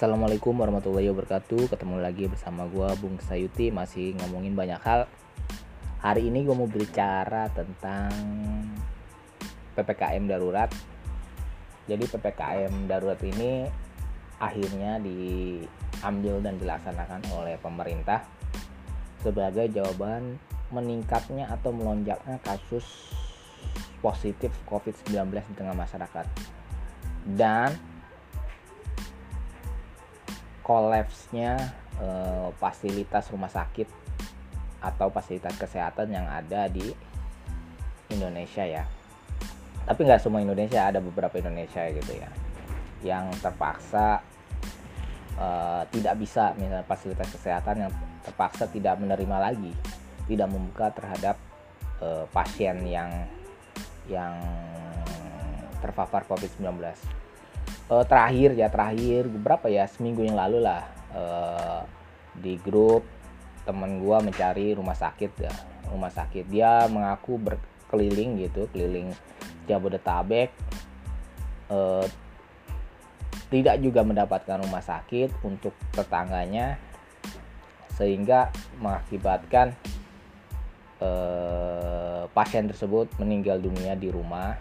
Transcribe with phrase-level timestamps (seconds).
[0.00, 1.76] Assalamualaikum warahmatullahi wabarakatuh.
[1.76, 3.68] Ketemu lagi bersama gue Bung Sayuti.
[3.68, 5.04] Masih ngomongin banyak hal.
[6.00, 8.08] Hari ini gue mau berbicara tentang
[9.76, 10.72] PPKM darurat.
[11.84, 13.68] Jadi PPKM darurat ini
[14.40, 18.24] Akhirnya diambil dan dilaksanakan oleh pemerintah
[19.20, 20.40] Sebagai jawaban
[20.72, 22.88] meningkatnya atau melonjaknya kasus
[24.00, 25.12] positif COVID-19
[25.44, 26.24] di tengah masyarakat.
[27.36, 27.89] Dan
[30.70, 31.58] kolapsnya
[31.98, 33.90] eh, fasilitas rumah sakit
[34.78, 36.94] atau fasilitas kesehatan yang ada di
[38.14, 38.86] Indonesia ya.
[39.82, 42.30] Tapi nggak semua Indonesia ada beberapa Indonesia gitu ya
[43.00, 44.20] yang terpaksa
[45.40, 49.72] uh, tidak bisa misalnya fasilitas kesehatan yang terpaksa tidak menerima lagi
[50.28, 51.40] tidak membuka terhadap
[52.04, 53.08] uh, pasien yang
[54.04, 54.36] yang
[55.80, 56.76] terpapar COVID-19
[57.90, 59.26] uh, terakhir ya terakhir.
[59.26, 59.84] Berapa ya?
[59.90, 61.82] Seminggu yang lalu lah uh,
[62.38, 63.02] di grup
[63.66, 65.52] temen gue mencari rumah sakit ya
[65.90, 66.46] rumah sakit.
[66.48, 69.10] Dia mengaku berkeliling gitu keliling
[69.66, 70.54] Jabodetabek.
[71.70, 72.06] Uh,
[73.50, 76.78] tidak juga mendapatkan rumah sakit untuk tetangganya
[77.98, 79.74] sehingga mengakibatkan
[81.02, 84.54] uh, pasien tersebut meninggal dunia di rumah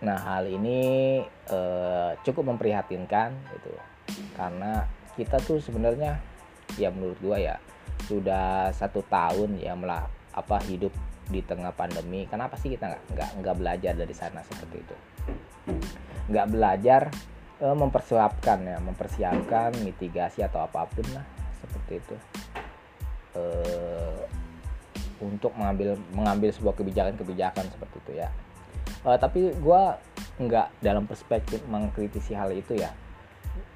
[0.00, 3.72] Nah, hal ini eh, cukup memprihatinkan gitu.
[4.32, 6.16] Karena kita tuh sebenarnya
[6.80, 7.56] ya menurut gua ya
[8.08, 10.92] sudah satu tahun ya melah apa hidup
[11.28, 12.24] di tengah pandemi.
[12.24, 14.96] Kenapa sih kita nggak nggak nggak belajar dari sana seperti itu?
[16.32, 17.02] Nggak belajar
[17.60, 21.26] eh, mempersiapkan ya, mempersiapkan mitigasi atau apa pun lah
[21.60, 22.16] seperti itu.
[23.36, 24.20] Eh,
[25.20, 28.32] untuk mengambil mengambil sebuah kebijakan-kebijakan seperti itu ya
[29.04, 29.82] uh, tapi gue
[30.40, 32.92] nggak dalam perspektif mengkritisi hal itu ya.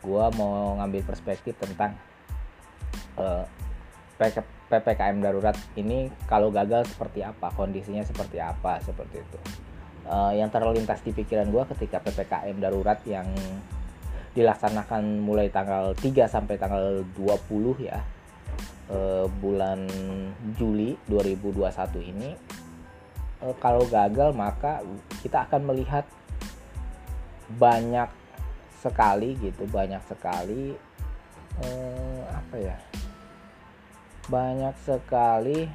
[0.05, 1.97] Gue mau ngambil perspektif tentang
[3.17, 3.45] uh,
[4.71, 9.39] ppkm darurat ini kalau gagal seperti apa kondisinya seperti apa seperti itu.
[10.05, 13.25] Uh, yang terlintas di pikiran gue ketika ppkm darurat yang
[14.37, 18.03] dilaksanakan mulai tanggal 3 sampai tanggal 20 ya
[18.91, 19.87] uh, bulan
[20.59, 22.54] Juli 2021 ini Eh,
[23.61, 24.81] kalau gagal maka
[25.21, 26.09] kita akan melihat
[27.61, 28.09] banyak
[28.81, 30.73] sekali gitu banyak sekali
[31.61, 32.77] eh, apa ya?
[34.29, 35.69] Banyak sekali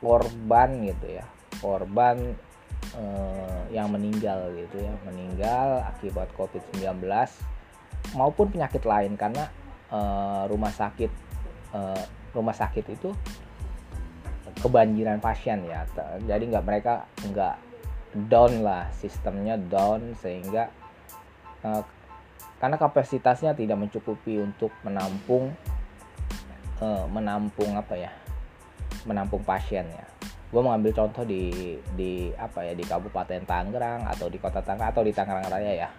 [0.00, 1.24] korban gitu ya.
[1.60, 2.16] Korban
[2.96, 4.92] eh, yang meninggal gitu ya.
[5.08, 7.04] Meninggal akibat COVID-19
[8.16, 9.48] maupun penyakit lain karena
[9.92, 11.12] eh, rumah sakit
[11.72, 13.10] eh, rumah sakit itu
[14.60, 15.84] kebanjiran pasien ya.
[16.24, 17.56] Jadi nggak mereka nggak
[18.30, 20.70] down lah sistemnya down sehingga
[21.62, 21.82] uh,
[22.60, 25.54] karena kapasitasnya tidak mencukupi untuk menampung
[26.82, 28.12] uh, menampung apa ya
[29.08, 30.06] menampung pasien ya.
[30.50, 35.02] Gue mengambil contoh di di apa ya di Kabupaten Tangerang atau di Kota Tangerang atau
[35.06, 35.90] di Tangerang Raya ya.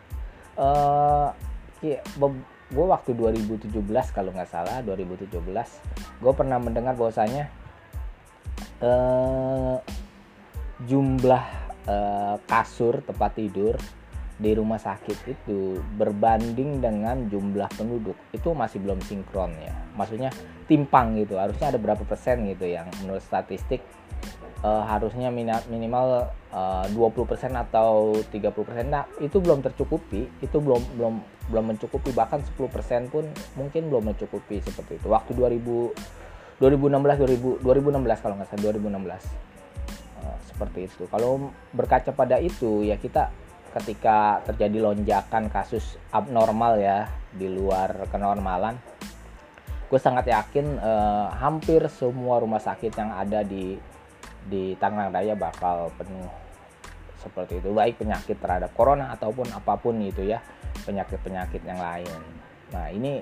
[0.59, 1.31] Uh,
[2.71, 3.81] gue waktu 2017
[4.15, 5.33] kalau nggak salah 2017
[6.21, 7.49] gue pernah mendengar bahwasanya
[8.81, 9.77] uh,
[10.85, 11.45] jumlah
[11.85, 13.77] uh, kasur tempat tidur
[14.41, 18.17] di rumah sakit itu berbanding dengan jumlah penduduk.
[18.33, 19.73] Itu masih belum sinkron ya.
[19.93, 20.33] Maksudnya
[20.65, 21.37] timpang gitu.
[21.37, 23.85] Harusnya ada berapa persen gitu yang menurut statistik
[24.65, 25.29] uh, harusnya
[25.69, 28.89] minimal uh, 20 persen atau 30 persen.
[28.89, 30.25] Nah itu belum tercukupi.
[30.41, 31.13] Itu belum belum
[31.53, 32.09] belum mencukupi.
[32.09, 35.05] Bahkan 10 persen pun mungkin belum mencukupi seperti itu.
[35.05, 36.30] Waktu 2000
[36.61, 41.03] 2016 2000 2016 kalau nggak salah 2016 uh, eh, seperti itu.
[41.09, 43.33] Kalau berkaca pada itu ya kita
[43.71, 48.75] ketika terjadi lonjakan kasus abnormal ya di luar kenormalan
[49.91, 53.75] gue sangat yakin uh, hampir semua rumah sakit yang ada di
[54.47, 56.31] di Tangerang Raya bakal penuh
[57.19, 57.75] seperti itu.
[57.75, 60.39] Baik penyakit terhadap corona ataupun apa pun itu ya
[60.87, 62.19] penyakit-penyakit yang lain.
[62.71, 63.19] Nah ini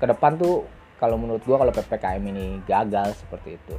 [0.00, 0.64] ke depan tuh
[0.98, 3.76] kalau menurut gue kalau ppkm ini gagal seperti itu.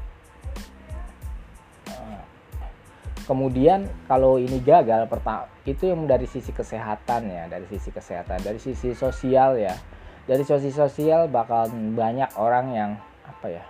[3.29, 8.57] Kemudian kalau ini gagal pertama itu yang dari sisi kesehatan ya dari sisi kesehatan dari
[8.57, 9.77] sisi sosial ya.
[10.25, 13.63] Dari sisi sosial bakal banyak orang yang apa ya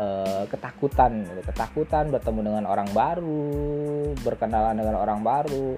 [0.00, 0.06] e,
[0.48, 1.28] ketakutan.
[1.44, 5.76] Ketakutan bertemu dengan orang baru berkenalan dengan orang baru.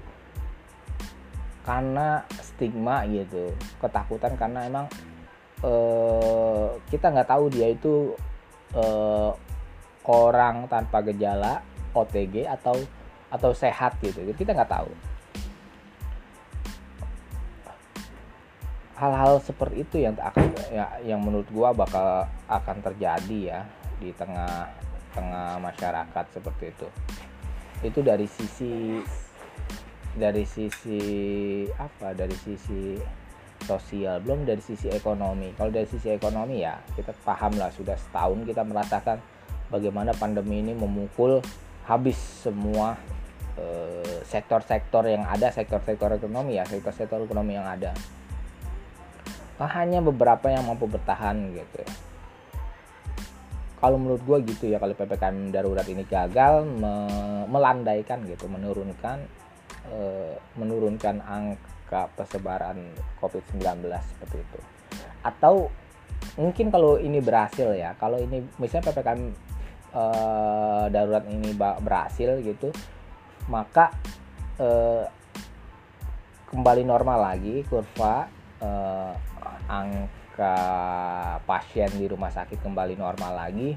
[1.66, 3.50] Karena stigma gitu.
[3.82, 4.86] Ketakutan karena emang
[5.64, 8.12] uh, kita nggak tahu dia itu
[8.76, 9.32] uh,
[10.04, 11.62] orang tanpa gejala
[11.96, 12.76] OTG atau
[13.32, 14.22] atau sehat gitu.
[14.36, 14.90] Kita nggak tahu.
[18.96, 23.60] Hal-hal seperti itu yang akan ya, yang menurut gua bakal akan terjadi ya
[24.00, 24.72] di tengah
[25.12, 26.88] tengah masyarakat seperti itu.
[27.84, 29.04] Itu dari sisi
[30.16, 31.00] dari sisi
[31.76, 32.16] apa?
[32.16, 32.96] Dari sisi
[33.64, 35.54] sosial belum dari sisi ekonomi.
[35.56, 39.18] Kalau dari sisi ekonomi ya kita paham lah sudah setahun kita merasakan
[39.72, 41.40] bagaimana pandemi ini memukul
[41.86, 42.98] habis semua
[43.56, 47.94] eh, sektor-sektor yang ada sektor-sektor ekonomi ya sektor-sektor ekonomi yang ada.
[49.56, 51.92] Nah, hanya beberapa yang mampu bertahan gitu ya.
[53.76, 56.92] Kalau menurut gue gitu ya kalau ppkm darurat ini gagal me
[57.46, 59.20] melandaikan gitu menurunkan
[59.86, 60.00] e,
[60.56, 62.78] menurunkan angka persebaran
[63.22, 64.60] covid-19 seperti itu.
[65.22, 65.70] Atau
[66.36, 69.20] mungkin kalau ini berhasil ya kalau ini misalnya ppkm
[69.94, 70.02] e,
[70.92, 72.68] darurat ini berhasil gitu
[73.48, 73.92] maka
[74.60, 74.68] e,
[76.52, 78.28] kembali normal lagi kurva
[78.60, 78.70] e,
[79.66, 80.56] angka
[81.44, 83.74] pasien di rumah sakit kembali normal lagi.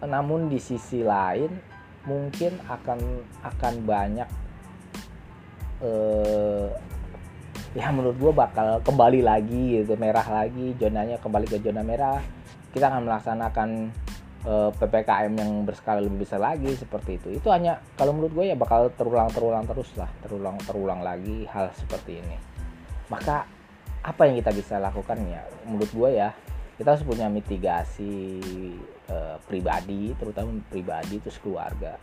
[0.00, 1.52] Namun di sisi lain
[2.08, 3.00] mungkin akan
[3.44, 4.28] akan banyak
[5.80, 6.68] eh,
[7.76, 12.20] ya menurut gue bakal kembali lagi gitu merah lagi zonanya kembali ke zona merah.
[12.70, 13.68] Kita akan melaksanakan
[14.46, 17.28] eh, ppkm yang berskala lebih besar lagi seperti itu.
[17.40, 21.72] Itu hanya kalau menurut gue ya bakal terulang terulang terus lah terulang terulang lagi hal
[21.74, 22.36] seperti ini.
[23.10, 23.44] Maka
[24.00, 25.44] apa yang kita bisa lakukan ya?
[25.68, 26.30] Menurut gue ya
[26.80, 28.40] kita harus punya mitigasi
[29.04, 32.00] e, pribadi terutama pribadi terus keluarga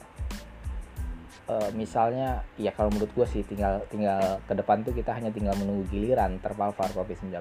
[1.47, 5.55] e, misalnya ya kalau menurut gue sih tinggal tinggal ke depan tuh kita hanya tinggal
[5.55, 7.33] menunggu giliran terpapar covid-19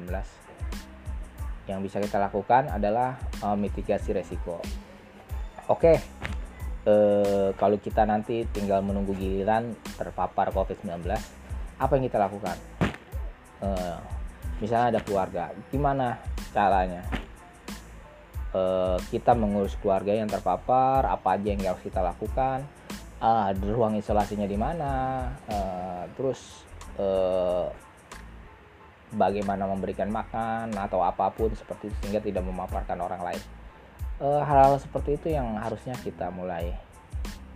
[1.67, 4.63] yang bisa kita lakukan adalah e, mitigasi resiko.
[5.67, 5.99] Oke
[6.87, 6.95] e,
[7.59, 11.03] kalau kita nanti tinggal menunggu giliran terpapar covid-19
[11.77, 12.57] apa yang kita lakukan?
[13.61, 13.69] E,
[14.63, 16.23] misalnya ada keluarga gimana
[16.55, 17.03] caranya?
[19.13, 22.65] Kita mengurus keluarga yang terpapar apa aja yang harus kita lakukan
[23.21, 24.93] uh, ruang isolasinya di mana?
[25.49, 26.65] Uh, terus
[27.01, 27.69] uh,
[29.15, 33.43] bagaimana memberikan makan atau apa pun seperti itu sehingga tidak memaparkan orang lain.
[34.21, 36.73] Hal-hal uh, seperti itu yang harusnya kita mulai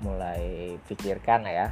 [0.01, 1.69] mulai pikirkan ya.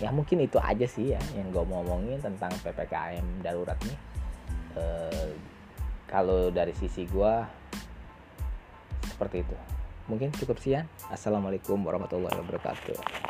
[0.00, 3.98] Ya mungkin itu aja sih ya yang gue mau ngomongin tentang ppkm darurat nih.
[4.72, 4.84] E,
[6.08, 7.34] kalau dari sisi gue
[9.04, 9.56] seperti itu
[10.10, 10.90] mungkin cukup sekian.
[11.06, 13.29] Assalamualaikum warahmatullahi wabarakatuh